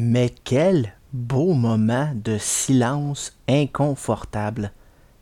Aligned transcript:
Mais 0.00 0.30
quel 0.44 0.92
beau 1.12 1.54
moment 1.54 2.12
de 2.14 2.38
silence 2.38 3.36
inconfortable. 3.48 4.70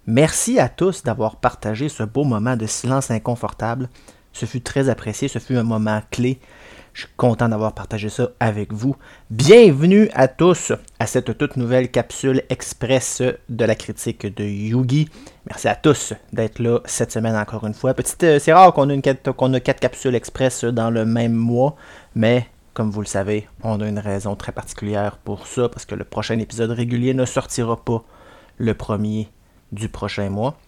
Merci 0.07 0.59
à 0.59 0.69
tous 0.69 1.03
d'avoir 1.03 1.37
partagé 1.37 1.89
ce 1.89 2.03
beau 2.03 2.25
moment 2.25 2.59
de 2.59 2.67
silence 2.67 3.11
inconfortable. 3.11 3.89
Ce 4.35 4.45
fut 4.45 4.61
très 4.61 4.91
apprécié, 4.91 5.29
ce 5.29 5.39
fut 5.39 5.57
un 5.57 5.63
moment 5.63 6.03
clé. 6.11 6.41
Je 6.93 7.07
suis 7.07 7.15
content 7.17 7.49
d'avoir 7.49 7.73
partagé 7.73 8.11
ça 8.11 8.29
avec 8.39 8.75
vous. 8.75 8.95
Bienvenue 9.31 10.11
à 10.13 10.29
tous 10.29 10.73
à 10.99 11.07
cette 11.07 11.39
toute 11.39 11.57
nouvelle 11.57 11.91
capsule 11.91 12.43
express 12.51 13.23
de 13.49 13.65
la 13.65 13.77
critique 13.77 14.27
de 14.27 14.45
Yugi. 14.45 15.09
Merci 15.49 15.69
à 15.69 15.75
tous 15.75 16.13
d'être 16.35 16.59
là 16.59 16.81
cette 16.85 17.13
semaine 17.13 17.37
encore 17.37 17.67
une 17.67 17.73
fois. 17.73 17.95
Petite, 17.95 18.25
euh, 18.25 18.39
c'est 18.39 18.53
rare 18.53 18.75
qu'on 18.75 18.91
ait, 18.91 19.01
qu'on 19.37 19.55
a 19.55 19.61
quatre 19.61 19.81
capsules 19.81 20.15
express 20.15 20.65
dans 20.65 20.91
le 20.91 21.07
même 21.07 21.33
mois, 21.33 21.77
mais 22.15 22.47
comme 22.77 22.91
vous 22.91 23.01
le 23.01 23.07
savez, 23.07 23.49
on 23.63 23.81
a 23.81 23.89
une 23.89 23.99
raison 23.99 24.37
très 24.37 24.53
particulière 24.53 25.17
pour 25.17 25.47
ça, 25.47 25.71
parce 25.71 25.87
que 25.87 25.95
le 25.95 26.05
prochain 26.05 26.39
épisode 26.39 26.73
régulier 26.73 27.15
ne 27.15 27.25
sortira 27.25 27.83
pas 27.83 28.05
le 28.59 28.75
premier 28.75 29.31
du 29.73 29.89
prochain 29.89 30.29
mois. 30.29 30.59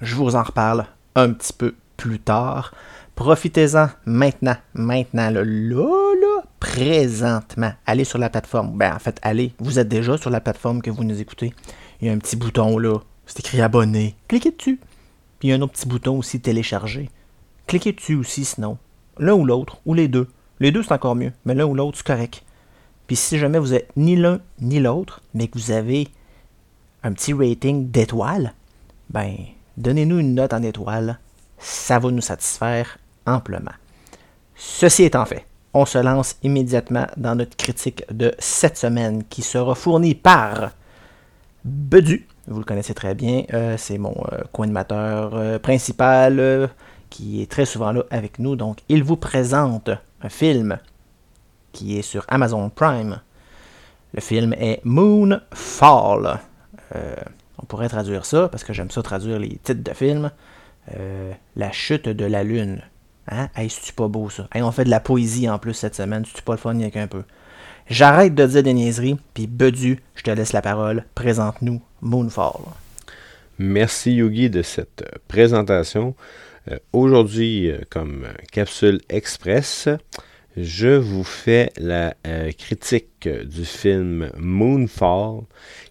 Je 0.00 0.14
vous 0.14 0.36
en 0.36 0.44
reparle 0.44 0.86
un 1.16 1.32
petit 1.32 1.52
peu 1.52 1.74
plus 1.96 2.20
tard. 2.20 2.72
Profitez-en 3.16 3.88
maintenant, 4.06 4.54
maintenant, 4.74 5.28
là, 5.28 5.42
là, 5.44 6.14
là, 6.14 6.42
présentement. 6.60 7.72
Allez 7.84 8.04
sur 8.04 8.18
la 8.18 8.30
plateforme. 8.30 8.78
Ben, 8.78 8.94
en 8.94 9.00
fait, 9.00 9.18
allez. 9.22 9.54
Vous 9.58 9.80
êtes 9.80 9.88
déjà 9.88 10.16
sur 10.16 10.30
la 10.30 10.40
plateforme 10.40 10.82
que 10.82 10.90
vous 10.92 11.02
nous 11.02 11.20
écoutez. 11.20 11.52
Il 12.00 12.06
y 12.06 12.10
a 12.10 12.12
un 12.12 12.18
petit 12.18 12.36
bouton 12.36 12.78
là. 12.78 13.00
C'est 13.26 13.40
écrit 13.40 13.60
abonner. 13.60 14.14
Cliquez 14.28 14.52
dessus. 14.52 14.78
Puis 15.40 15.48
il 15.48 15.50
y 15.50 15.52
a 15.52 15.56
un 15.56 15.62
autre 15.62 15.72
petit 15.72 15.88
bouton 15.88 16.16
aussi 16.16 16.40
télécharger. 16.40 17.10
Cliquez 17.66 17.90
dessus 17.90 18.14
aussi 18.14 18.44
sinon. 18.44 18.78
L'un 19.18 19.34
ou 19.34 19.44
l'autre, 19.44 19.78
ou 19.84 19.94
les 19.94 20.06
deux. 20.06 20.28
Les 20.60 20.70
deux, 20.70 20.82
c'est 20.82 20.92
encore 20.92 21.16
mieux, 21.16 21.32
mais 21.44 21.54
l'un 21.54 21.64
ou 21.64 21.74
l'autre, 21.74 21.98
c'est 21.98 22.06
correct. 22.06 22.42
Puis 23.06 23.16
si 23.16 23.38
jamais 23.38 23.58
vous 23.58 23.74
êtes 23.74 23.90
ni 23.96 24.16
l'un 24.16 24.40
ni 24.60 24.80
l'autre, 24.80 25.20
mais 25.34 25.48
que 25.48 25.58
vous 25.58 25.70
avez 25.70 26.08
un 27.02 27.12
petit 27.12 27.32
rating 27.32 27.90
d'étoiles, 27.90 28.54
ben, 29.10 29.34
donnez-nous 29.76 30.20
une 30.20 30.34
note 30.34 30.52
en 30.52 30.62
étoiles. 30.62 31.18
Ça 31.58 31.98
va 31.98 32.10
nous 32.10 32.20
satisfaire 32.20 32.98
amplement. 33.26 33.72
Ceci 34.54 35.04
étant 35.04 35.24
fait, 35.24 35.44
on 35.74 35.84
se 35.84 35.98
lance 35.98 36.36
immédiatement 36.42 37.06
dans 37.16 37.34
notre 37.34 37.56
critique 37.56 38.04
de 38.10 38.32
cette 38.38 38.78
semaine 38.78 39.24
qui 39.24 39.42
sera 39.42 39.74
fournie 39.74 40.14
par 40.14 40.70
Bedu. 41.64 42.26
Vous 42.46 42.58
le 42.58 42.64
connaissez 42.64 42.94
très 42.94 43.14
bien, 43.14 43.44
euh, 43.52 43.76
c'est 43.78 43.98
mon 43.98 44.14
euh, 44.32 44.42
co-animateur 44.52 45.34
euh, 45.34 45.58
principal 45.58 46.70
qui 47.08 47.42
est 47.42 47.50
très 47.50 47.64
souvent 47.64 47.92
là 47.92 48.02
avec 48.10 48.38
nous. 48.38 48.54
Donc, 48.54 48.78
il 48.88 49.02
vous 49.02 49.16
présente 49.16 49.90
un 50.24 50.28
film 50.30 50.78
qui 51.72 51.98
est 51.98 52.02
sur 52.02 52.24
Amazon 52.28 52.70
Prime. 52.70 53.20
Le 54.14 54.20
film 54.20 54.54
est 54.54 54.80
Moonfall. 54.84 56.40
Euh, 56.96 57.14
on 57.58 57.66
pourrait 57.66 57.88
traduire 57.88 58.24
ça, 58.24 58.48
parce 58.48 58.64
que 58.64 58.72
j'aime 58.72 58.90
ça 58.90 59.02
traduire 59.02 59.38
les 59.38 59.58
titres 59.62 59.82
de 59.82 59.92
films. 59.92 60.30
Euh, 60.96 61.32
la 61.56 61.72
chute 61.72 62.08
de 62.08 62.24
la 62.24 62.42
lune. 62.42 62.82
Hein? 63.28 63.48
Hey, 63.54 63.68
c'est 63.70 63.94
pas 63.94 64.08
beau 64.08 64.30
ça? 64.30 64.48
Hey, 64.52 64.62
on 64.62 64.70
fait 64.70 64.84
de 64.84 64.90
la 64.90 65.00
poésie 65.00 65.48
en 65.48 65.58
plus 65.58 65.74
cette 65.74 65.94
semaine. 65.94 66.24
C'est 66.26 66.44
pas 66.44 66.52
le 66.52 66.58
fun, 66.58 66.78
a 66.78 66.98
un 66.98 67.06
peu. 67.06 67.24
J'arrête 67.88 68.34
de 68.34 68.46
dire 68.46 68.62
des 68.62 68.72
niaiseries, 68.72 69.18
puis 69.34 69.46
Bedu, 69.46 70.02
je 70.14 70.22
te 70.22 70.30
laisse 70.30 70.54
la 70.54 70.62
parole. 70.62 71.04
Présente-nous 71.14 71.82
Moonfall. 72.00 72.62
Merci 73.58 74.14
Yogi 74.14 74.48
de 74.48 74.62
cette 74.62 75.04
présentation. 75.28 76.14
Euh, 76.70 76.78
aujourd'hui, 76.92 77.70
euh, 77.70 77.80
comme 77.90 78.26
capsule 78.50 79.00
express, 79.08 79.88
je 80.56 80.88
vous 80.88 81.24
fais 81.24 81.70
la 81.76 82.14
euh, 82.26 82.52
critique 82.52 83.28
du 83.28 83.64
film 83.64 84.30
Moonfall 84.38 85.42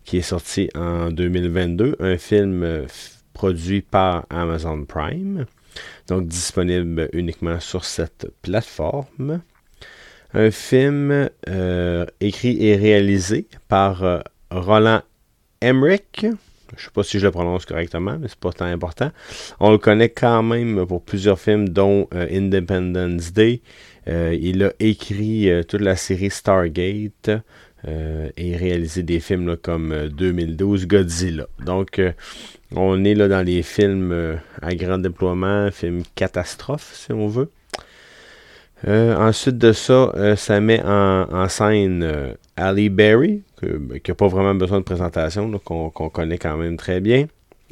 qui 0.04 0.18
est 0.18 0.24
sorti 0.24 0.70
en 0.74 1.12
2022, 1.12 1.98
un 2.00 2.18
film 2.18 2.86
produit 3.34 3.82
par 3.82 4.26
Amazon 4.30 4.86
Prime, 4.86 5.46
donc 6.08 6.28
disponible 6.28 7.10
uniquement 7.14 7.60
sur 7.60 7.86
cette 7.86 8.28
plateforme. 8.42 9.42
Un 10.34 10.50
film 10.50 11.30
écrit 12.20 12.66
et 12.66 12.76
réalisé 12.76 13.48
par 13.68 14.24
Roland 14.50 15.04
Emmerich, 15.62 16.26
je 16.78 16.86
sais 16.86 16.92
pas 16.94 17.04
si 17.04 17.20
je 17.20 17.26
le 17.26 17.32
prononce 17.32 17.66
correctement, 17.66 18.18
mais 18.20 18.28
c'est 18.28 18.40
pas 18.40 18.52
tant 18.52 18.66
important. 18.66 19.12
On 19.60 19.72
le 19.72 19.78
connaît 19.78 20.10
quand 20.10 20.44
même 20.44 20.86
pour 20.86 21.04
plusieurs 21.04 21.40
films, 21.40 21.70
dont 21.70 22.08
euh, 22.14 22.28
Independence 22.32 23.34
Day. 23.34 23.62
Euh, 24.08 24.38
il 24.40 24.64
a 24.64 24.74
écrit 24.80 25.50
euh, 25.50 25.64
toute 25.64 25.82
la 25.82 25.96
série 25.96 26.30
Stargate 26.30 27.32
et 28.38 28.56
réalisé 28.56 29.04
des 29.04 29.20
films 29.20 29.58
comme 29.58 30.08
2012 30.08 30.88
Godzilla. 30.88 31.48
Donc, 31.66 32.02
on 32.74 33.04
est 33.04 33.14
là 33.14 33.28
dans 33.28 33.46
les 33.46 33.62
films 33.62 34.40
à 34.62 34.74
grand 34.74 35.00
déploiement, 35.00 35.70
films 35.70 36.04
catastrophes, 36.16 36.94
si 36.94 37.12
on 37.12 37.28
veut. 37.28 37.52
ensuite 38.88 39.58
de 39.58 39.74
ça, 39.74 40.14
ça 40.38 40.62
met 40.62 40.82
en, 40.82 41.50
scène 41.50 42.38
Ali 42.56 42.88
Berry, 42.88 43.42
ben, 43.64 44.00
qui 44.00 44.12
n'a 44.12 44.16
pas 44.16 44.28
vraiment 44.28 44.56
besoin 44.56 44.80
de 44.80 44.84
présentation, 44.84 45.52
qu'on 45.60 45.90
connaît 45.90 46.38
quand 46.38 46.58
même 46.58 46.78
très 46.78 47.00
bien. 47.00 47.28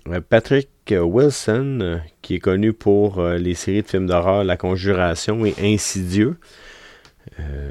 Euh, 0.07 0.21
Patrick 0.27 0.69
Wilson, 0.89 1.79
euh, 1.81 1.97
qui 2.21 2.35
est 2.35 2.39
connu 2.39 2.73
pour 2.73 3.19
euh, 3.19 3.37
les 3.37 3.53
séries 3.53 3.83
de 3.83 3.87
films 3.87 4.07
d'horreur 4.07 4.43
La 4.43 4.57
Conjuration 4.57 5.45
et 5.45 5.53
Insidieux. 5.61 6.37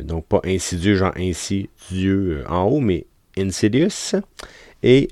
donc 0.04 0.26
pas 0.26 0.40
Insidieux, 0.44 0.94
genre 0.94 1.12
Insidieux 1.16 2.44
en 2.48 2.64
haut, 2.64 2.80
mais 2.80 3.06
Insidious. 3.36 4.14
Et 4.82 5.08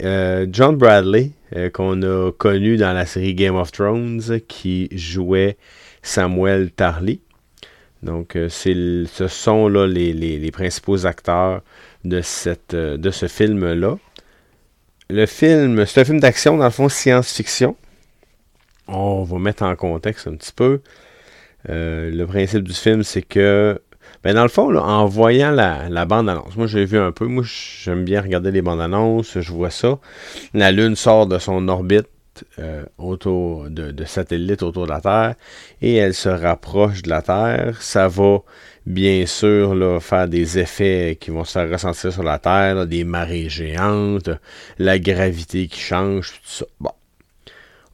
John 0.51 0.77
Bradley, 0.77 1.33
qu'on 1.75 2.01
a 2.03 2.33
connu 2.33 2.79
dans 2.79 2.95
la 2.95 3.05
série 3.05 3.35
Game 3.35 3.57
of 3.57 3.71
Thrones, 3.71 4.41
qui 4.49 4.89
jouait 4.93 5.59
Samuel 6.03 6.71
Tarly. 6.71 7.21
Donc, 8.03 8.39
ce 8.49 9.27
sont 9.29 9.69
là 9.69 9.87
les 9.87 10.51
principaux 10.53 11.05
acteurs 11.05 11.63
de, 12.05 12.21
cette, 12.21 12.75
euh, 12.75 12.97
de 12.97 13.11
ce 13.11 13.27
film-là. 13.27 13.97
Le 15.11 15.27
film, 15.27 15.87
c'est 15.87 16.01
un 16.03 16.05
film 16.05 16.21
d'action, 16.21 16.57
dans 16.57 16.65
le 16.65 16.71
fond, 16.71 16.89
science-fiction. 16.89 17.77
On 18.89 19.23
va 19.25 19.39
mettre 19.39 19.63
en 19.63 19.75
contexte 19.77 20.27
un 20.27 20.35
petit 20.35 20.53
peu. 20.53 20.81
Euh, 21.69 22.11
le 22.11 22.27
principe 22.27 22.63
du 22.63 22.75
film, 22.75 23.03
c'est 23.03 23.23
que, 23.23 23.81
ben 24.23 24.35
dans 24.35 24.43
le 24.43 24.49
fond, 24.49 24.75
en 24.77 25.07
voyant 25.07 25.51
la, 25.51 26.05
bande-annonce, 26.05 26.57
moi 26.57 26.67
j'ai 26.67 26.85
vu 26.85 26.99
un 26.99 27.13
peu, 27.13 27.27
moi 27.27 27.45
j'aime 27.45 28.05
bien 28.05 28.21
regarder 28.21 28.51
les 28.51 28.63
bandes-annonces, 28.63 29.41
je 29.41 29.53
vois 29.53 29.71
ça. 29.71 29.99
La 30.55 30.73
Lune 30.73 30.97
sort 30.97 31.27
de 31.27 31.39
son 31.39 31.69
orbite 31.69 32.09
euh, 32.59 32.85
autour 32.99 33.69
de, 33.71 34.05
satellites 34.05 34.63
autour 34.63 34.87
de 34.87 34.93
la 34.93 35.01
Terre 35.01 35.35
et 35.83 35.95
elle 35.97 36.15
se 36.15 36.29
rapproche 36.29 37.03
de 37.03 37.11
la 37.11 37.23
Terre. 37.23 37.81
Ça 37.81 38.09
va 38.09 38.39
bien 38.87 39.27
sûr, 39.27 40.03
faire 40.03 40.29
des 40.29 40.59
effets 40.59 41.19
qui 41.21 41.31
vont 41.31 41.45
se 41.45 41.59
ressentir 41.59 42.13
sur 42.13 42.23
la 42.23 42.39
Terre, 42.39 42.87
des 42.87 43.05
marées 43.05 43.49
géantes, 43.49 44.31
la 44.79 44.99
gravité 44.99 45.67
qui 45.69 45.81
change, 45.81 46.33
tout 46.33 46.39
ça. 46.45 46.65
Bon. 46.81 46.93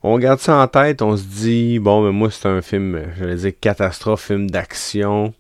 On 0.02 0.18
garde 0.18 0.38
ça 0.38 0.56
en 0.56 0.68
tête, 0.68 1.00
on 1.02 1.16
se 1.16 1.24
dit, 1.24 1.78
bon, 1.78 2.04
mais 2.04 2.12
moi, 2.12 2.30
c'est 2.30 2.46
un 2.46 2.60
film, 2.60 3.02
je 3.16 3.24
vais 3.24 3.36
dire, 3.36 3.52
catastrophe, 3.58 4.26
film 4.26 4.50
d'action. 4.50 5.32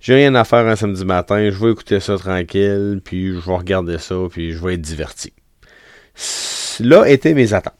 J'ai 0.00 0.14
rien 0.14 0.34
à 0.34 0.44
faire 0.44 0.66
un 0.66 0.76
samedi 0.76 1.04
matin, 1.04 1.50
je 1.50 1.64
vais 1.64 1.70
écouter 1.70 2.00
ça 2.00 2.18
tranquille, 2.18 3.00
puis 3.04 3.34
je 3.34 3.38
vais 3.38 3.56
regarder 3.56 3.98
ça, 3.98 4.16
puis 4.30 4.52
je 4.52 4.64
vais 4.64 4.74
être 4.74 4.80
diverti. 4.80 5.32
Là 6.80 7.04
étaient 7.06 7.34
mes 7.34 7.52
attentes 7.52 7.74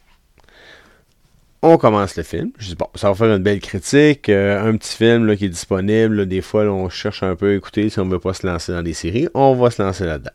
on 1.62 1.76
commence 1.76 2.16
le 2.16 2.22
film. 2.22 2.52
Je 2.58 2.68
dis, 2.68 2.74
bon, 2.74 2.88
ça 2.94 3.08
va 3.08 3.14
faire 3.14 3.34
une 3.34 3.42
belle 3.42 3.60
critique. 3.60 4.28
Euh, 4.28 4.66
un 4.66 4.76
petit 4.76 4.96
film 4.96 5.26
là, 5.26 5.36
qui 5.36 5.46
est 5.46 5.50
disponible. 5.50 6.26
des 6.26 6.40
fois, 6.40 6.64
on 6.64 6.88
cherche 6.88 7.22
un 7.22 7.36
peu 7.36 7.50
à 7.50 7.54
écouter 7.54 7.90
si 7.90 8.00
on 8.00 8.06
ne 8.06 8.12
veut 8.12 8.18
pas 8.18 8.34
se 8.34 8.46
lancer 8.46 8.72
dans 8.72 8.82
des 8.82 8.94
séries. 8.94 9.28
On 9.34 9.54
va 9.54 9.70
se 9.70 9.82
lancer 9.82 10.06
là-dedans. 10.06 10.30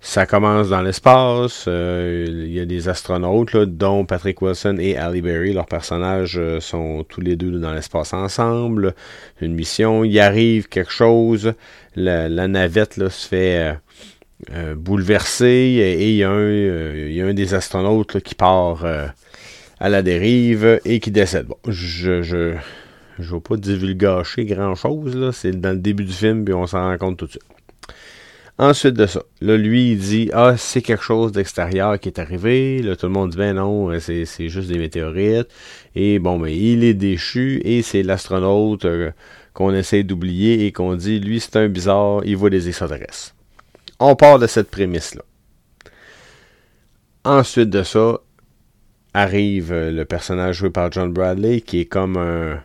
Ça 0.00 0.26
commence 0.26 0.70
dans 0.70 0.82
l'espace. 0.82 1.66
Euh, 1.68 2.26
il 2.28 2.52
y 2.52 2.58
a 2.58 2.64
des 2.64 2.88
astronautes, 2.88 3.56
dont 3.56 4.04
Patrick 4.04 4.42
Wilson 4.42 4.78
et 4.80 4.96
Halle 4.96 5.20
Berry. 5.22 5.52
Leurs 5.52 5.66
personnages 5.66 6.36
euh, 6.36 6.58
sont 6.58 7.04
tous 7.08 7.20
les 7.20 7.36
deux 7.36 7.60
dans 7.60 7.72
l'espace 7.72 8.12
ensemble. 8.12 8.96
Une 9.40 9.54
mission. 9.54 10.02
Il 10.02 10.18
arrive 10.18 10.68
quelque 10.68 10.90
chose. 10.90 11.54
La, 11.94 12.28
navette 12.48 13.08
se 13.08 13.28
fait 13.28 13.78
bouleverser. 14.74 15.46
Et 15.46 16.08
il 16.08 16.16
y, 16.16 16.24
a 16.24 16.30
un, 16.30 17.34
des 17.34 17.54
astronautes 17.54 18.20
qui 18.20 18.34
part 18.34 18.84
à 19.82 19.88
la 19.88 20.02
dérive 20.02 20.80
et 20.84 21.00
qui 21.00 21.10
décède. 21.10 21.46
Bon, 21.46 21.56
je 21.66 22.22
je 22.22 22.54
je 23.18 23.34
vais 23.34 23.40
pas 23.40 23.56
divulgacher 23.56 24.44
grand 24.44 24.76
chose 24.76 25.16
là, 25.16 25.32
c'est 25.32 25.60
dans 25.60 25.72
le 25.72 25.80
début 25.80 26.04
du 26.04 26.12
film 26.12 26.44
puis 26.44 26.54
on 26.54 26.68
s'en 26.68 26.82
rend 26.82 26.96
compte 26.98 27.16
tout 27.18 27.26
de 27.26 27.32
suite. 27.32 27.42
Ensuite 28.58 28.94
de 28.94 29.06
ça, 29.06 29.22
là, 29.40 29.56
lui, 29.56 29.92
il 29.92 29.98
dit 29.98 30.30
Ah, 30.32 30.56
c'est 30.56 30.82
quelque 30.82 31.02
chose 31.02 31.32
d'extérieur 31.32 31.98
qui 31.98 32.10
est 32.10 32.20
arrivé. 32.20 32.80
Là, 32.80 32.94
tout 32.94 33.06
le 33.06 33.12
monde 33.12 33.30
dit 33.30 33.36
Ben 33.36 33.54
non, 33.54 33.90
c'est, 33.98 34.24
juste 34.48 34.68
des 34.68 34.78
météorites. 34.78 35.48
Et 35.96 36.20
bon, 36.20 36.38
mais 36.38 36.50
ben, 36.50 36.58
il 36.60 36.84
est 36.84 36.94
déchu 36.94 37.60
et 37.64 37.82
c'est 37.82 38.04
l'astronaute 38.04 38.84
euh, 38.84 39.10
qu'on 39.52 39.74
essaie 39.74 40.04
d'oublier 40.04 40.66
et 40.66 40.70
qu'on 40.70 40.94
dit 40.94 41.18
lui 41.18 41.40
c'est 41.40 41.56
un 41.56 41.68
bizarre, 41.68 42.20
il 42.24 42.36
voit 42.36 42.50
des 42.50 42.68
extraterrestres. 42.68 43.34
On 43.98 44.14
part 44.14 44.38
de 44.38 44.46
cette 44.46 44.70
prémisse-là. 44.70 45.22
Ensuite 47.24 47.70
de 47.70 47.82
ça, 47.82 48.20
arrive 49.14 49.72
euh, 49.72 49.90
le 49.90 50.04
personnage 50.04 50.56
joué 50.56 50.70
par 50.70 50.90
John 50.90 51.12
Bradley 51.12 51.60
qui 51.60 51.80
est 51.80 51.84
comme 51.86 52.16
un, 52.16 52.62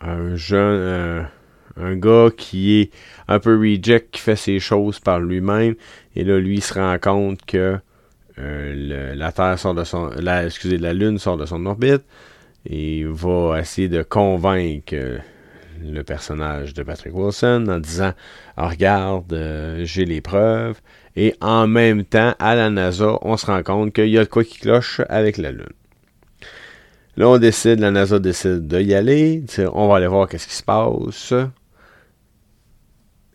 un 0.00 0.36
jeune, 0.36 1.28
un, 1.76 1.96
gars 1.96 2.28
qui 2.36 2.80
est 2.80 2.90
un 3.28 3.38
peu 3.38 3.56
reject, 3.56 4.10
qui 4.12 4.20
fait 4.20 4.36
ses 4.36 4.58
choses 4.58 5.00
par 5.00 5.20
lui-même. 5.20 5.74
Et 6.16 6.24
là, 6.24 6.38
lui, 6.38 6.56
il 6.56 6.62
se 6.62 6.74
rend 6.74 6.98
compte 6.98 7.44
que 7.44 7.78
euh, 8.38 9.14
la 9.14 9.32
Terre 9.32 9.58
sort 9.58 9.74
de 9.74 9.84
son. 9.84 10.10
La, 10.18 10.44
excusez, 10.44 10.78
la 10.78 10.92
Lune 10.92 11.18
sort 11.18 11.36
de 11.36 11.46
son 11.46 11.64
orbite. 11.66 12.02
Et 12.66 13.04
va 13.04 13.60
essayer 13.60 13.88
de 13.88 14.02
convaincre 14.02 15.20
le 15.82 16.02
personnage 16.02 16.74
de 16.74 16.82
Patrick 16.82 17.14
Wilson 17.14 17.66
en 17.68 17.78
disant 17.78 18.12
ah, 18.56 18.68
Regarde, 18.68 19.32
euh, 19.32 19.84
j'ai 19.84 20.04
les 20.04 20.20
preuves. 20.20 20.80
Et 21.16 21.34
en 21.40 21.66
même 21.66 22.04
temps, 22.04 22.34
à 22.38 22.54
la 22.54 22.70
NASA, 22.70 23.18
on 23.22 23.36
se 23.36 23.46
rend 23.46 23.62
compte 23.62 23.92
qu'il 23.92 24.08
y 24.08 24.18
a 24.18 24.24
de 24.24 24.28
quoi 24.28 24.44
qui 24.44 24.58
cloche 24.58 25.00
avec 25.08 25.36
la 25.36 25.52
Lune. 25.52 25.68
Là, 27.16 27.28
on 27.28 27.38
décide, 27.38 27.78
la 27.78 27.92
NASA 27.92 28.18
décide 28.18 28.66
d'y 28.66 28.94
aller. 28.94 29.44
On 29.72 29.88
va 29.88 29.96
aller 29.96 30.08
voir 30.08 30.28
qu'est-ce 30.28 30.48
qui 30.48 30.54
se 30.54 30.64
passe. 30.64 31.32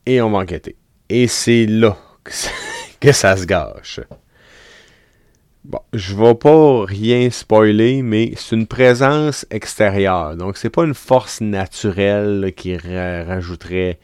Et 0.06 0.22
on 0.22 0.32
va 0.32 0.40
enquêter. 0.40 0.76
Et 1.08 1.28
c'est 1.28 1.66
là 1.66 1.98
que 3.00 3.12
ça, 3.14 3.38
se 3.38 3.46
gâche. 3.46 4.02
Bon, 5.64 5.80
je 5.94 6.16
vais 6.16 6.36
pas 6.36 6.86
rien 6.86 7.30
spoiler, 7.30 8.02
mais 8.02 8.34
c'est 8.36 8.56
une 8.56 8.68
présence 8.68 9.46
extérieure. 9.52 10.36
Donc, 10.36 10.58
c'est 10.58 10.70
pas 10.70 10.84
une 10.84 10.94
force 10.94 11.40
naturelle 11.40 12.54
qui 12.56 12.76
rajouterait, 12.76 14.00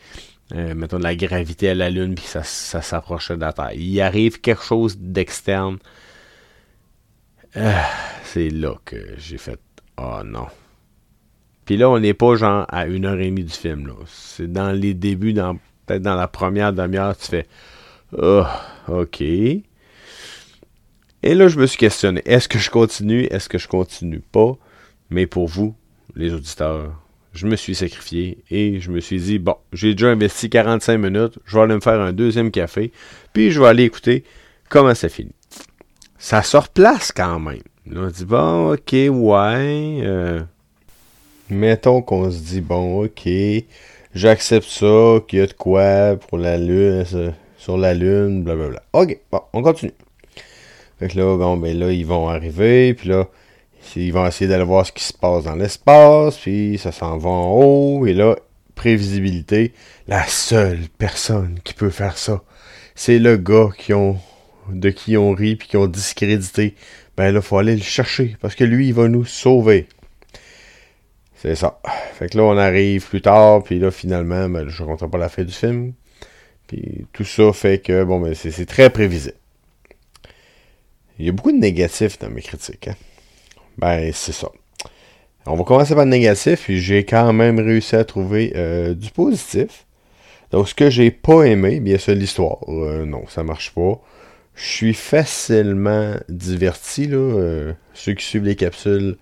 euh, 0.53 0.75
mettons, 0.75 0.99
de 0.99 1.03
la 1.03 1.15
gravité 1.15 1.69
à 1.69 1.75
la 1.75 1.89
Lune, 1.89 2.15
puis 2.15 2.25
ça, 2.25 2.43
ça 2.43 2.81
s'approcherait 2.81 3.35
de 3.35 3.41
la 3.41 3.53
Terre. 3.53 3.73
Il 3.73 3.99
arrive 4.01 4.41
quelque 4.41 4.63
chose 4.63 4.97
d'externe. 4.99 5.77
Euh, 7.57 7.73
c'est 8.23 8.49
là 8.49 8.75
que 8.85 8.97
j'ai 9.17 9.37
fait 9.37 9.59
Oh 9.97 10.21
non. 10.23 10.47
Puis 11.65 11.77
là, 11.77 11.89
on 11.89 11.99
n'est 11.99 12.13
pas 12.13 12.35
genre 12.35 12.65
à 12.69 12.85
une 12.85 13.05
heure 13.05 13.19
et 13.19 13.25
demie 13.25 13.43
du 13.43 13.53
film. 13.53 13.91
C'est 14.07 14.51
dans 14.51 14.71
les 14.71 14.93
débuts, 14.93 15.33
dans, 15.33 15.55
peut-être 15.85 16.01
dans 16.01 16.15
la 16.15 16.27
première 16.27 16.73
demi-heure, 16.73 17.17
tu 17.17 17.27
fais 17.27 17.47
Oh, 18.17 18.43
ok. 18.87 19.21
Et 19.21 19.63
là, 21.23 21.47
je 21.47 21.57
me 21.57 21.65
suis 21.65 21.77
questionné. 21.77 22.21
Est-ce 22.25 22.47
que 22.47 22.59
je 22.59 22.69
continue? 22.69 23.23
Est-ce 23.31 23.49
que 23.49 23.57
je 23.57 23.67
continue 23.67 24.19
pas? 24.19 24.53
Mais 25.09 25.25
pour 25.25 25.47
vous, 25.47 25.75
les 26.15 26.33
auditeurs, 26.33 27.01
je 27.35 27.47
me 27.47 27.55
suis 27.55 27.75
sacrifié 27.75 28.37
et 28.49 28.79
je 28.79 28.89
me 28.89 29.01
suis 29.01 29.19
dit, 29.19 29.39
bon, 29.39 29.55
j'ai 29.73 29.93
déjà 29.93 30.07
investi 30.07 30.49
45 30.49 30.97
minutes, 30.97 31.37
je 31.45 31.57
vais 31.57 31.63
aller 31.63 31.75
me 31.75 31.81
faire 31.81 31.99
un 31.99 32.13
deuxième 32.13 32.49
café, 32.49 32.91
puis 33.33 33.51
je 33.51 33.59
vais 33.59 33.67
aller 33.67 33.83
écouter 33.83 34.23
comment 34.69 34.95
ça 34.95 35.09
finit. 35.09 35.35
Ça 36.17 36.41
sort 36.41 36.69
place 36.69 37.11
quand 37.11 37.39
même. 37.39 37.61
Là, 37.87 38.01
on 38.03 38.07
dit, 38.07 38.25
bon, 38.25 38.73
ok, 38.73 38.93
ouais. 38.93 39.99
Euh, 40.01 40.41
mettons 41.49 42.01
qu'on 42.01 42.31
se 42.31 42.39
dit, 42.39 42.61
bon, 42.61 43.03
ok, 43.03 43.29
j'accepte 44.15 44.67
ça, 44.67 45.19
qu'il 45.27 45.39
y 45.39 45.41
a 45.41 45.47
de 45.47 45.53
quoi 45.53 46.15
pour 46.15 46.37
la 46.37 46.57
lune, 46.57 47.03
sur 47.57 47.77
la 47.77 47.93
lune, 47.93 48.43
blablabla. 48.43 48.81
Ok, 48.93 49.19
bon, 49.31 49.41
on 49.53 49.61
continue. 49.61 49.93
Fait 50.99 51.09
que 51.09 51.17
là, 51.17 51.37
bon, 51.37 51.57
ben 51.57 51.77
là, 51.77 51.91
ils 51.91 52.05
vont 52.05 52.29
arriver, 52.29 52.93
puis 52.93 53.09
là, 53.09 53.27
ils 53.95 54.11
vont 54.11 54.25
essayer 54.25 54.49
d'aller 54.49 54.63
voir 54.63 54.85
ce 54.85 54.91
qui 54.91 55.03
se 55.03 55.13
passe 55.13 55.43
dans 55.45 55.55
l'espace, 55.55 56.37
puis 56.37 56.77
ça 56.77 56.91
s'en 56.91 57.17
va 57.17 57.29
en 57.29 57.51
haut, 57.53 58.07
et 58.07 58.13
là, 58.13 58.35
prévisibilité, 58.75 59.73
la 60.07 60.25
seule 60.27 60.81
personne 60.97 61.59
qui 61.63 61.73
peut 61.73 61.89
faire 61.89 62.17
ça, 62.17 62.41
c'est 62.93 63.19
le 63.19 63.37
gars 63.37 63.69
qui 63.77 63.93
ont, 63.93 64.17
de 64.69 64.89
qui 64.89 65.17
on 65.17 65.33
rit, 65.33 65.55
puis 65.55 65.67
qui 65.67 65.77
ont 65.77 65.87
discrédité 65.87 66.75
ben 67.17 67.31
là, 67.31 67.39
il 67.39 67.41
faut 67.41 67.57
aller 67.57 67.75
le 67.75 67.81
chercher 67.81 68.35
parce 68.41 68.55
que 68.55 68.63
lui, 68.63 68.87
il 68.87 68.93
va 68.93 69.07
nous 69.07 69.25
sauver. 69.25 69.87
C'est 71.35 71.55
ça. 71.55 71.79
Fait 72.13 72.29
que 72.29 72.37
là, 72.37 72.43
on 72.43 72.57
arrive 72.57 73.07
plus 73.07 73.21
tard, 73.21 73.63
puis 73.63 73.79
là, 73.79 73.91
finalement, 73.91 74.49
ben, 74.49 74.67
je 74.67 74.81
ne 74.81 74.87
raconterai 74.87 75.09
pas 75.09 75.17
la 75.17 75.29
fin 75.29 75.43
du 75.43 75.53
film. 75.53 75.93
Puis 76.67 77.05
tout 77.13 77.23
ça 77.23 77.53
fait 77.53 77.79
que, 77.79 78.03
bon, 78.03 78.19
ben, 78.19 78.33
c'est 78.33 78.65
très 78.65 78.89
prévisible. 78.89 79.35
Il 81.19 81.25
y 81.25 81.29
a 81.29 81.31
beaucoup 81.31 81.51
de 81.51 81.57
négatifs 81.57 82.19
dans 82.19 82.29
mes 82.29 82.41
critiques. 82.41 82.89
Hein. 82.89 82.95
Ben, 83.77 84.11
c'est 84.13 84.31
ça. 84.31 84.49
On 85.47 85.55
va 85.55 85.63
commencer 85.63 85.93
par 85.93 86.05
le 86.05 86.11
négatif, 86.11 86.63
puis 86.63 86.79
j'ai 86.79 87.05
quand 87.05 87.31
même 87.31 87.59
réussi 87.59 87.95
à 87.95 88.03
trouver 88.03 88.53
euh, 88.55 88.95
du 88.95 89.11
positif. 89.11 89.85
Donc, 90.51 90.67
ce 90.67 90.73
que 90.73 90.89
j'ai 90.89 91.11
pas 91.11 91.43
aimé, 91.43 91.79
bien 91.79 91.99
sûr, 91.99 92.15
l'histoire. 92.15 92.57
Euh, 92.67 93.05
non, 93.05 93.27
ça 93.27 93.43
marche 93.43 93.71
pas. 93.75 94.01
Je 94.55 94.63
suis 94.63 94.93
facilement 94.95 96.15
diverti. 96.29 97.05
Là. 97.05 97.17
Euh, 97.17 97.73
ceux 97.93 98.13
qui 98.13 98.25
suivent 98.25 98.45
les 98.45 98.55
capsules 98.55 99.17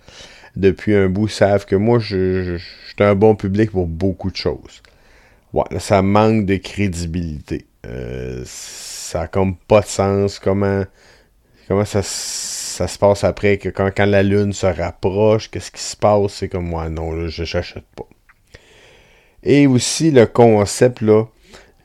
depuis 0.56 0.96
un 0.96 1.10
bout 1.10 1.28
savent 1.28 1.66
que 1.66 1.76
moi, 1.76 2.00
je, 2.00 2.58
suis 2.58 3.04
un 3.04 3.16
bon 3.16 3.36
public 3.36 3.72
pour 3.72 3.88
beaucoup 3.88 4.32
de 4.32 4.38
choses. 4.38 4.82
Ouais, 5.52 5.64
ça 5.80 6.02
manque 6.02 6.46
de 6.46 6.56
crédibilité. 6.56 7.66
Ça 8.46 9.20
n'a 9.22 9.28
comme 9.28 9.58
pas 9.58 9.82
de 9.82 9.88
sens. 9.88 10.40
Comment, 10.40 10.86
comment 11.68 11.86
ça, 11.86 12.02
ça 12.74 12.88
se 12.88 12.98
passe 12.98 13.24
après 13.24 13.58
que 13.58 13.70
quand, 13.70 13.90
quand 13.96 14.06
la 14.06 14.24
lune 14.24 14.54
se 14.54 14.66
rapproche, 14.66 15.50
qu'est-ce 15.50 15.72
qui 15.72 15.82
se 15.82 15.96
passe? 15.96 16.34
C'est 16.34 16.50
comme 16.50 16.68
moi, 16.68 16.90
non, 16.90 17.12
là, 17.12 17.28
je 17.28 17.42
n'achète 17.42 17.86
pas. 17.96 18.08
Et 19.44 19.68
aussi 19.68 20.12
le 20.12 20.26
concept 20.26 21.02
là, 21.02 21.26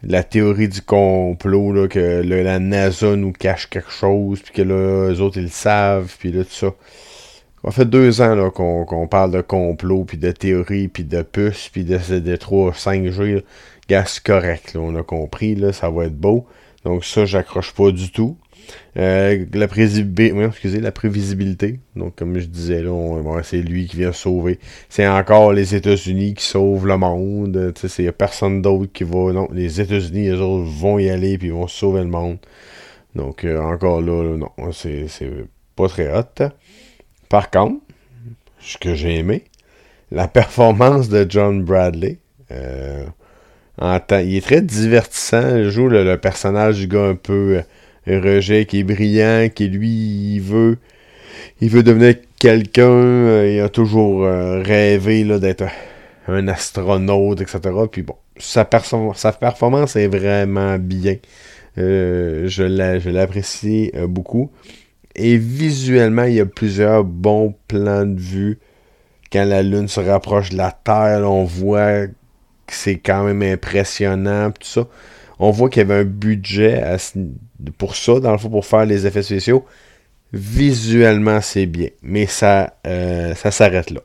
la 0.03 0.23
théorie 0.23 0.69
du 0.69 0.81
complot, 0.81 1.73
là, 1.73 1.89
que 1.89 2.23
la 2.23 2.59
NASA 2.59 3.17
nous 3.17 3.33
cache 3.33 3.69
quelque 3.69 3.91
chose, 3.91 4.41
puis 4.43 4.53
que 4.53 4.63
là, 4.63 5.11
eux 5.13 5.21
autres, 5.21 5.39
ils 5.39 5.45
le 5.45 5.49
savent, 5.49 6.15
puis 6.19 6.33
là, 6.33 6.45
tout 6.45 6.51
ça. 6.51 6.75
Ça 7.65 7.71
fait 7.73 7.85
deux 7.85 8.21
ans 8.21 8.35
là, 8.35 8.51
qu'on, 8.51 9.09
parle 9.09 9.33
de 9.33 9.41
complot, 9.41 10.05
puis 10.05 10.17
de 10.17 10.31
théorie, 10.31 10.89
puis 10.89 11.05
de 11.05 11.23
puces, 11.23 11.69
puis 11.69 11.85
de, 11.85 11.99
de 12.19 12.37
3, 12.37 12.73
5G. 12.73 13.43
Gaz 13.89 14.21
correct, 14.21 14.75
là, 14.75 14.81
on 14.81 14.95
a 14.95 15.03
compris, 15.03 15.55
là, 15.55 15.73
ça 15.73 15.91
va 15.91 16.05
être 16.05 16.17
beau. 16.17 16.47
Donc 16.85 17.05
ça, 17.05 17.25
j'accroche 17.25 17.73
pas 17.75 17.91
du 17.91 18.13
tout. 18.13 18.37
Euh, 18.97 19.45
la, 19.53 19.67
excusez, 20.47 20.81
la 20.81 20.93
prévisibilité. 20.93 21.81
Donc, 21.97 22.17
comme 22.17 22.39
je 22.39 22.47
disais, 22.47 22.83
là, 22.83 23.41
c'est 23.43 23.61
lui 23.61 23.87
qui 23.87 23.97
vient 23.97 24.13
sauver. 24.13 24.59
C'est 24.89 25.07
encore 25.07 25.53
les 25.53 25.75
États-Unis 25.75 26.35
qui 26.35 26.45
sauvent 26.45 26.87
le 26.87 26.97
monde. 26.97 27.75
Il 27.83 28.03
n'y 28.03 28.09
a 28.09 28.13
personne 28.13 28.63
d'autre 28.63 28.93
qui 28.93 29.05
va. 29.05 29.33
Non, 29.33 29.49
les 29.53 29.81
États-Unis, 29.81 30.29
eux 30.29 30.41
autres, 30.41 30.69
vont 30.69 30.99
y 30.99 31.11
aller 31.11 31.39
puis 31.39 31.51
vont 31.51 31.69
sauver 31.69 32.01
le 32.01 32.09
monde. 32.09 32.39
Donc, 33.15 33.45
euh, 33.45 33.61
encore 33.61 34.01
là, 34.01 34.37
non, 34.37 34.51
c'est 34.73 35.07
pas 35.77 35.89
très 35.89 36.13
hot. 36.13 36.51
Par 37.29 37.51
contre, 37.51 37.81
ce 38.61 38.79
que 38.79 38.95
j'ai 38.95 39.17
aimé, 39.17 39.45
la 40.11 40.29
performance 40.29 41.09
de 41.09 41.27
John 41.29 41.63
Bradley. 41.63 42.19
Euh, 42.51 43.05
il 43.81 44.37
est 44.37 44.45
très 44.45 44.61
divertissant. 44.61 45.57
Il 45.57 45.71
joue 45.71 45.89
le, 45.89 46.17
personnage 46.17 46.79
du 46.79 46.89
gars 46.89 47.07
un 47.07 47.15
peu 47.15 47.63
rejet 48.17 48.65
qui 48.65 48.81
est 48.81 48.85
brillant, 48.85 49.49
qui 49.55 49.69
lui, 49.69 50.35
il 50.37 50.41
veut, 50.41 50.79
il 51.61 51.71
veut 51.71 51.83
devenir 51.83 52.15
quelqu'un, 52.39 52.89
euh, 52.89 53.53
il 53.53 53.61
a 53.61 53.69
toujours 53.69 54.25
euh, 54.25 54.63
rêvé 54.63 55.25
d'être 55.39 55.65
un 56.27 56.49
astronaute, 56.49 57.41
etc. 57.41 57.61
Puis 57.91 58.03
bon, 58.03 58.15
sa, 58.37 58.69
sa 59.15 59.33
performance 59.33 59.97
est 59.97 60.09
vraiment 60.09 60.79
bien. 60.79 61.17
Euh, 61.79 62.49
je 62.49 62.63
l'apprécie 63.11 63.93
beaucoup. 64.09 64.51
Et 65.15 65.37
visuellement, 65.37 66.25
il 66.25 66.35
y 66.35 66.41
a 66.41 66.47
plusieurs 66.47 67.05
bons 67.05 67.55
plans 67.67 68.07
de 68.07 68.21
vue. 68.21 68.59
Quand 69.33 69.45
la 69.45 69.63
Lune 69.63 69.89
se 69.89 70.01
rapproche 70.01 70.51
de 70.51 70.57
la 70.57 70.71
Terre, 70.71 71.31
on 71.31 71.45
voit 71.45 72.07
que 72.07 72.13
c'est 72.69 72.99
quand 72.99 73.25
même 73.25 73.43
impressionnant. 73.43 74.51
Tout 74.53 74.67
ça. 74.67 74.87
On 75.39 75.51
voit 75.51 75.71
qu'il 75.71 75.81
y 75.81 75.85
avait 75.85 76.01
un 76.01 76.05
budget 76.05 76.83
à 76.83 76.99
pour 77.71 77.97
ça, 77.97 78.21
dans 78.21 78.33
le 78.33 78.39
fond, 78.39 78.51
pour 78.51 78.67
faire 78.67 78.87
les 78.87 79.07
effets 79.07 79.23
spéciaux. 79.23 79.65
Visuellement, 80.33 81.41
c'est 81.41 81.67
bien, 81.67 81.89
mais 82.03 82.27
ça, 82.27 82.75
euh, 82.87 83.35
ça 83.35 83.51
s'arrête 83.51 83.91
là. 83.91 84.01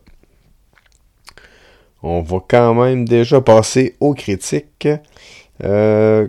On 2.01 2.21
va 2.21 2.37
quand 2.47 2.73
même 2.73 3.07
déjà 3.07 3.41
passer 3.41 3.95
aux 3.99 4.13
critiques. 4.13 4.87
Euh, 5.63 6.27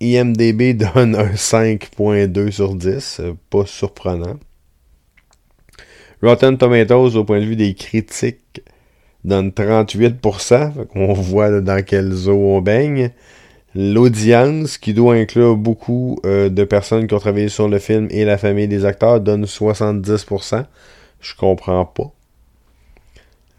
IMDB 0.00 0.74
donne 0.94 1.14
un 1.14 1.32
5.2 1.32 2.50
sur 2.50 2.74
10, 2.74 3.20
euh, 3.20 3.34
pas 3.50 3.66
surprenant. 3.66 4.36
Rotten 6.22 6.58
Tomatoes, 6.58 7.16
au 7.16 7.24
point 7.24 7.40
de 7.40 7.44
vue 7.44 7.56
des 7.56 7.74
critiques, 7.74 8.62
donne 9.24 9.50
38%. 9.50 10.72
On 10.94 11.12
voit 11.12 11.60
dans 11.60 11.82
quel 11.84 12.12
zoo 12.12 12.32
on 12.32 12.60
baigne. 12.60 13.10
L'audience, 13.80 14.76
qui 14.76 14.92
doit 14.92 15.14
inclure 15.14 15.56
beaucoup 15.56 16.18
euh, 16.26 16.48
de 16.48 16.64
personnes 16.64 17.06
qui 17.06 17.14
ont 17.14 17.20
travaillé 17.20 17.48
sur 17.48 17.68
le 17.68 17.78
film 17.78 18.08
et 18.10 18.24
la 18.24 18.36
famille 18.36 18.66
des 18.66 18.84
acteurs, 18.84 19.20
donne 19.20 19.44
70%. 19.44 20.64
Je 21.20 21.34
comprends 21.36 21.84
pas. 21.84 22.10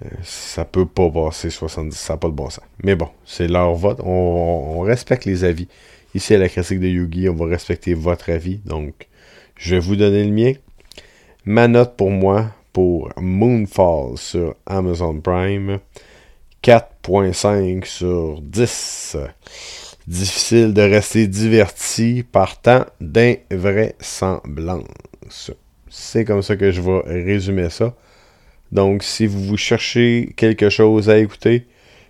Euh, 0.04 0.10
ça 0.22 0.66
peut 0.66 0.86
pas 0.86 1.10
passer 1.10 1.50
70, 1.50 1.96
ça 1.96 2.14
n'a 2.14 2.18
pas 2.18 2.28
de 2.28 2.34
bon 2.34 2.50
sens. 2.50 2.66
Mais 2.84 2.96
bon, 2.96 3.08
c'est 3.24 3.48
leur 3.48 3.74
vote. 3.76 4.02
On, 4.04 4.82
respecte 4.82 5.24
les 5.24 5.46
avis. 5.46 5.70
Ici, 6.14 6.36
à 6.36 6.38
la 6.38 6.50
critique 6.50 6.82
de 6.82 6.88
Yugi, 6.88 7.30
on 7.30 7.36
va 7.36 7.46
respecter 7.46 7.94
votre 7.94 8.30
avis. 8.30 8.58
Donc, 8.66 9.08
je 9.56 9.76
vais 9.76 9.80
vous 9.80 9.96
donner 9.96 10.26
le 10.26 10.32
mien. 10.32 10.52
Ma 11.46 11.70
note 11.70 11.96
pour 11.96 12.12
moi, 12.12 12.52
pour 12.74 13.10
Moonfall 13.16 14.18
sur 14.18 14.54
Amazon 14.66 15.22
Prime, 15.22 15.80
4.5 16.62 17.86
sur 17.86 18.42
10. 18.42 19.16
Difficile 20.10 20.74
de 20.74 20.82
rester 20.82 21.28
diverti 21.28 22.24
par 22.24 22.60
tant 22.60 22.84
d'invraisemblance. 23.00 25.52
C'est 25.88 26.26
comme 26.26 26.42
ça 26.42 26.58
que 26.58 26.72
je 26.72 26.82
vais 26.82 27.02
résumer 27.06 27.70
ça. 27.70 27.96
Donc, 28.72 29.04
si 29.04 29.28
vous 29.28 29.44
vous 29.44 29.56
cherchez 29.56 30.34
quelque 30.36 30.72
chose 30.72 31.12
à 31.12 31.20
écouter, 31.20 31.68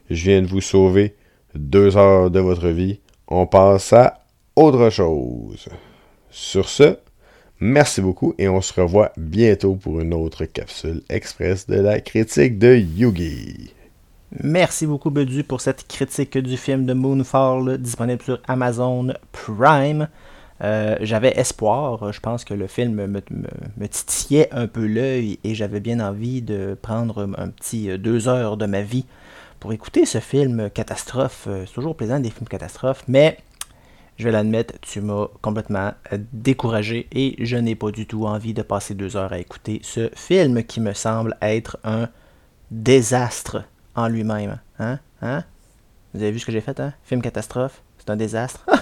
je 0.10 0.24
viens 0.24 0.42
de 0.42 0.48
vous 0.48 0.62
sauver 0.62 1.18
deux 1.56 1.98
heures 1.98 2.32
de 2.32 2.40
votre 2.40 2.70
vie. 2.70 3.02
On 3.28 3.48
passe 3.48 3.92
à 3.92 4.24
autre 4.56 4.90
chose. 4.90 5.68
Sur 6.30 6.70
ce, 6.70 7.00
merci 7.60 8.00
beaucoup 8.00 8.34
et 8.38 8.48
on 8.48 8.62
se 8.62 8.80
revoit 8.80 9.12
bientôt 9.18 9.76
pour 9.76 10.00
une 10.00 10.14
autre 10.14 10.46
capsule 10.46 11.02
express 11.10 11.68
de 11.68 11.82
la 11.82 12.00
critique 12.00 12.60
de 12.60 12.78
Yugi. 12.78 13.74
Merci 14.32 14.86
beaucoup, 14.86 15.10
Bedu, 15.10 15.44
pour 15.44 15.60
cette 15.60 15.88
critique 15.88 16.38
du 16.38 16.56
film 16.56 16.86
de 16.86 16.94
Moonfall 16.94 17.80
disponible 17.80 18.22
sur 18.22 18.40
Amazon 18.48 19.12
Prime. 19.32 20.08
Euh, 20.62 20.98
j'avais 21.02 21.36
espoir. 21.36 22.14
Je 22.14 22.20
pense 22.20 22.44
que 22.44 22.54
le 22.54 22.68
film 22.68 23.08
me, 23.08 23.88
titillait 23.88 24.54
un 24.54 24.68
peu 24.68 24.86
l'œil 24.86 25.40
et 25.44 25.56
j'avais 25.56 25.80
bien 25.80 26.00
envie 26.00 26.44
de 26.44 26.78
prendre 26.80 27.28
un 27.40 27.48
petit 27.50 27.90
euh, 27.90 27.98
deux 27.98 28.28
heures 28.28 28.56
de 28.56 28.68
ma 28.68 28.84
vie 28.84 29.06
pour 29.60 29.74
écouter 29.74 30.06
ce 30.06 30.20
film 30.20 30.70
catastrophe. 30.70 31.46
Euh, 31.48 31.64
c'est 31.66 31.74
toujours 31.74 31.96
plaisant 31.96 32.20
des 32.20 32.30
films 32.30 32.48
catastrophes, 32.48 33.04
mais 33.08 33.40
je 34.18 34.26
vais 34.26 34.32
l'admettre, 34.32 34.76
tu 34.82 35.02
m'as 35.02 35.26
complètement 35.42 35.94
découragé 36.34 37.08
et 37.14 37.36
je 37.44 37.58
n'ai 37.58 37.74
pas 37.74 37.90
du 37.90 38.06
tout 38.06 38.28
envie 38.28 38.54
de 38.54 38.62
passer 38.62 38.94
deux 38.94 39.18
heures 39.18 39.34
à 39.34 39.40
écouter 39.40 39.80
ce 39.82 40.12
film 40.14 40.64
qui 40.66 40.82
me 40.82 40.94
semble 40.94 41.36
être 41.42 41.80
un 41.84 42.10
désastre 42.70 43.64
lui-même. 44.08 44.60
Hein? 44.80 45.00
Hein? 45.22 45.44
Vous 46.14 46.22
avez 46.22 46.32
vu 46.32 46.40
ce 46.40 46.46
que 46.46 46.52
j'ai 46.52 46.62
fait, 46.62 46.80
hein? 46.80 46.94
Film 47.04 47.22
catastrophe, 47.22 47.82
c'est 47.98 48.10
un 48.10 48.16
désastre. 48.16 48.66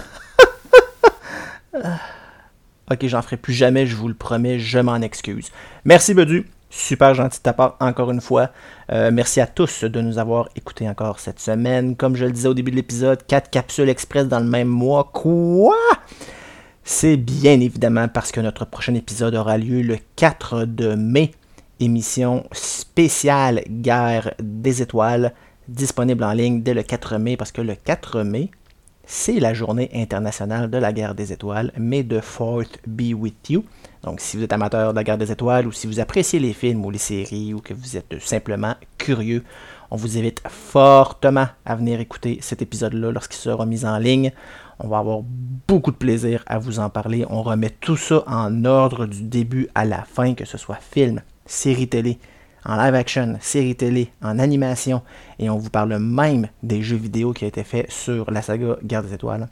Ok, 2.90 3.06
j'en 3.06 3.20
ferai 3.20 3.36
plus 3.36 3.52
jamais, 3.52 3.86
je 3.86 3.94
vous 3.94 4.08
le 4.08 4.14
promets, 4.14 4.58
je 4.58 4.78
m'en 4.78 4.96
excuse. 4.96 5.50
Merci 5.84 6.14
Bedu, 6.14 6.48
super 6.70 7.12
gentil 7.12 7.36
de 7.38 7.42
ta 7.42 7.52
part 7.52 7.76
encore 7.80 8.10
une 8.10 8.22
fois. 8.22 8.48
Euh, 8.90 9.10
merci 9.12 9.42
à 9.42 9.46
tous 9.46 9.84
de 9.84 10.00
nous 10.00 10.16
avoir 10.16 10.48
écoutés 10.56 10.88
encore 10.88 11.20
cette 11.20 11.38
semaine. 11.38 11.96
Comme 11.96 12.16
je 12.16 12.24
le 12.24 12.32
disais 12.32 12.48
au 12.48 12.54
début 12.54 12.70
de 12.70 12.76
l'épisode, 12.76 13.26
4 13.26 13.50
capsules 13.50 13.90
express 13.90 14.26
dans 14.26 14.40
le 14.40 14.46
même 14.46 14.68
mois. 14.68 15.10
Quoi? 15.12 15.76
C'est 16.82 17.18
bien 17.18 17.60
évidemment 17.60 18.08
parce 18.08 18.32
que 18.32 18.40
notre 18.40 18.64
prochain 18.64 18.94
épisode 18.94 19.34
aura 19.34 19.58
lieu 19.58 19.82
le 19.82 19.98
4 20.16 20.64
de 20.64 20.94
mai. 20.94 21.32
Émission 21.80 22.44
spéciale 22.50 23.62
Guerre 23.68 24.34
des 24.42 24.82
étoiles, 24.82 25.32
disponible 25.68 26.24
en 26.24 26.32
ligne 26.32 26.60
dès 26.60 26.74
le 26.74 26.82
4 26.82 27.18
mai 27.18 27.36
parce 27.36 27.52
que 27.52 27.62
le 27.62 27.76
4 27.76 28.22
mai, 28.24 28.50
c'est 29.04 29.38
la 29.38 29.54
journée 29.54 29.88
internationale 29.94 30.68
de 30.68 30.76
la 30.76 30.92
guerre 30.92 31.14
des 31.14 31.32
étoiles, 31.32 31.72
May 31.78 32.02
the 32.02 32.20
Fourth 32.20 32.80
be 32.84 33.14
with 33.14 33.48
you. 33.48 33.64
Donc, 34.02 34.20
si 34.20 34.36
vous 34.36 34.42
êtes 34.42 34.52
amateur 34.52 34.92
de 34.92 34.96
la 34.96 35.04
guerre 35.04 35.18
des 35.18 35.30
étoiles 35.30 35.68
ou 35.68 35.72
si 35.72 35.86
vous 35.86 36.00
appréciez 36.00 36.40
les 36.40 36.52
films 36.52 36.84
ou 36.84 36.90
les 36.90 36.98
séries 36.98 37.54
ou 37.54 37.60
que 37.60 37.74
vous 37.74 37.96
êtes 37.96 38.20
simplement 38.20 38.74
curieux, 38.98 39.44
on 39.92 39.96
vous 39.96 40.18
invite 40.18 40.42
fortement 40.48 41.46
à 41.64 41.76
venir 41.76 42.00
écouter 42.00 42.38
cet 42.42 42.60
épisode-là 42.60 43.12
lorsqu'il 43.12 43.38
sera 43.38 43.64
mis 43.66 43.86
en 43.86 43.98
ligne. 43.98 44.32
On 44.80 44.88
va 44.88 44.98
avoir 44.98 45.20
beaucoup 45.22 45.92
de 45.92 45.96
plaisir 45.96 46.42
à 46.46 46.58
vous 46.58 46.78
en 46.80 46.90
parler. 46.90 47.24
On 47.30 47.42
remet 47.42 47.70
tout 47.70 47.96
ça 47.96 48.24
en 48.26 48.64
ordre 48.64 49.06
du 49.06 49.22
début 49.22 49.68
à 49.74 49.84
la 49.84 50.02
fin, 50.02 50.34
que 50.34 50.44
ce 50.44 50.58
soit 50.58 50.78
film, 50.80 51.22
série 51.48 51.88
télé, 51.88 52.18
en 52.64 52.76
live 52.76 52.94
action, 52.94 53.36
série 53.40 53.74
télé, 53.74 54.12
en 54.22 54.38
animation, 54.38 55.02
et 55.40 55.50
on 55.50 55.58
vous 55.58 55.70
parle 55.70 55.98
même 55.98 56.48
des 56.62 56.82
jeux 56.82 56.96
vidéo 56.96 57.32
qui 57.32 57.44
ont 57.44 57.48
été 57.48 57.64
faits 57.64 57.90
sur 57.90 58.30
la 58.30 58.42
saga 58.42 58.76
Guerre 58.84 59.02
des 59.02 59.14
Étoiles. 59.14 59.48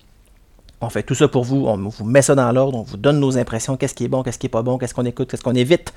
On 0.81 0.91
fait 0.91 1.03
tout 1.03 1.15
ça 1.15 1.27
pour 1.27 1.43
vous, 1.43 1.67
on 1.67 1.77
vous 1.89 2.05
met 2.05 2.23
ça 2.23 2.35
dans 2.35 2.53
l'ordre, 2.53 2.79
on 2.79 2.83
vous 2.83 2.99
donne 2.99 3.19
nos 3.19 3.39
impressions, 3.39 3.77
qu'est-ce 3.77 3.95
qui 3.95 4.05
est 4.05 4.09
bon, 4.09 4.23
qu'est-ce 4.23 4.39
qui 4.39 4.47
est 4.47 4.51
pas 4.51 4.63
bon, 4.63 4.77
qu'est-ce 4.79 4.95
qu'on 4.95 5.07
écoute, 5.07 5.31
qu'est-ce 5.31 5.43
qu'on 5.43 5.55
évite. 5.55 5.93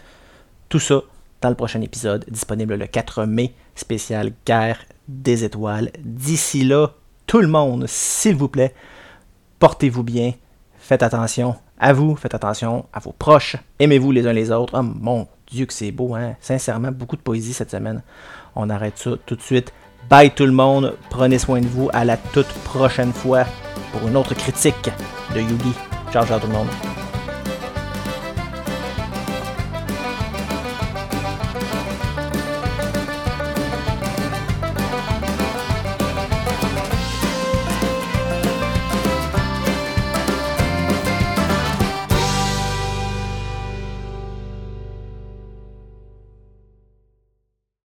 Tout 0.70 0.80
ça 0.80 1.02
dans 1.42 1.50
le 1.50 1.56
prochain 1.56 1.82
épisode, 1.82 2.26
disponible 2.30 2.76
le 2.76 2.88
4 2.88 3.26
mai, 3.26 3.54
spécial 3.76 4.32
Guerre 4.46 4.80
des 5.08 5.44
Étoiles. 5.44 5.92
D'ici 6.00 6.64
là, 6.64 6.88
tout 7.28 7.40
le 7.40 7.48
monde, 7.48 7.86
s'il 7.88 8.36
vous 8.36 8.48
plaît, 8.48 8.74
portez-vous 9.60 10.04
bien, 10.04 10.34
faites 10.78 11.04
attention 11.04 11.56
à 11.78 11.94
vous, 11.94 12.16
faites 12.16 12.34
attention 12.34 12.86
à 12.94 13.00
vos 13.00 13.14
proches, 13.18 13.56
aimez-vous 13.80 14.12
les 14.12 14.28
uns 14.28 14.34
les 14.34 14.52
autres. 14.52 14.74
Oh 14.78 14.84
mon 14.84 15.28
Dieu 15.52 15.66
que 15.66 15.74
c'est 15.74 15.92
beau, 15.92 16.16
hein? 16.16 16.36
Sincèrement, 16.42 16.92
beaucoup 16.92 17.16
de 17.16 17.22
poésie 17.22 17.54
cette 17.54 17.72
semaine. 17.72 18.02
On 18.56 18.70
arrête 18.70 18.98
ça 18.98 19.12
tout 19.26 19.36
de 19.36 19.42
suite. 19.42 19.74
Bye 20.10 20.32
tout 20.32 20.46
le 20.46 20.52
monde, 20.52 20.96
prenez 21.10 21.38
soin 21.38 21.62
de 21.62 21.68
vous. 21.68 21.90
À 21.94 22.06
la 22.06 22.18
toute 22.18 22.48
prochaine 22.64 23.14
fois 23.14 23.46
pour 23.92 24.08
une 24.08 24.18
autre 24.18 24.34
critique 24.34 24.90
de 25.36 25.42
Yugi. 25.42 25.74
Ciao, 26.12 26.26
ciao 26.26 26.40
tout 26.40 26.48
le 26.48 26.54
monde. 26.54 26.89